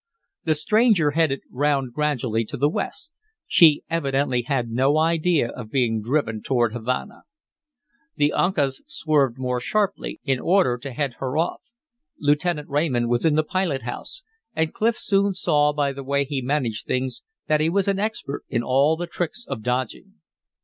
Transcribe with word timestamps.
The 0.45 0.55
stranger 0.55 1.11
headed 1.11 1.41
round 1.51 1.93
gradually 1.93 2.43
to 2.45 2.57
the 2.57 2.67
west. 2.67 3.11
She 3.45 3.83
evidently 3.87 4.41
had 4.41 4.67
no 4.71 4.97
idea 4.97 5.49
of 5.49 5.69
being 5.69 6.01
driven 6.01 6.41
toward 6.41 6.73
Havana. 6.73 7.21
The 8.15 8.33
Uncas 8.33 8.81
swerved 8.87 9.37
more 9.37 9.59
sharply, 9.59 10.19
in 10.23 10.39
order 10.39 10.79
to 10.79 10.91
head 10.91 11.17
her 11.19 11.37
off. 11.37 11.61
Lieutenant 12.19 12.67
Raymond 12.67 13.09
was 13.09 13.27
in 13.27 13.35
the 13.35 13.43
pilot 13.43 13.83
house, 13.83 14.23
and 14.55 14.73
Clif 14.73 14.95
soon 14.97 15.35
saw 15.35 15.71
by 15.71 15.93
the 15.93 16.03
way 16.03 16.25
he 16.25 16.41
managed 16.41 16.87
things 16.87 17.21
that 17.45 17.61
he 17.61 17.69
was 17.69 17.87
an 17.87 17.99
expert 17.99 18.43
in 18.49 18.63
all 18.63 18.97
the 18.97 19.05
tricks 19.05 19.45
of 19.47 19.61
dodging. 19.61 20.15